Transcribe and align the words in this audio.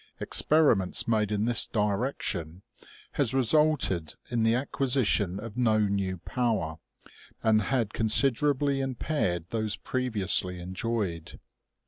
Experiments 0.19 1.07
made 1.07 1.31
in 1.31 1.45
this 1.45 1.67
direction 1.67 2.63
has 3.11 3.35
resulted 3.35 4.15
in 4.31 4.41
the 4.41 4.55
acquisition 4.55 5.39
of 5.39 5.55
no 5.57 5.77
new 5.77 6.17
power, 6.17 6.79
and 7.43 7.61
had 7.61 7.93
con 7.93 8.07
siderably 8.07 8.81
impaired 8.81 9.45
those 9.51 9.75
previously 9.75 10.59
enjoyed. 10.59 11.39